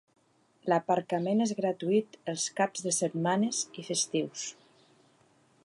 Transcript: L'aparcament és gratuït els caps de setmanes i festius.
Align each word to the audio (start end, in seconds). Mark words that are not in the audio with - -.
L'aparcament 0.71 1.43
és 1.45 1.53
gratuït 1.59 2.17
els 2.33 2.45
caps 2.61 2.85
de 2.87 2.95
setmanes 3.01 3.61
i 3.83 3.87
festius. 3.91 4.47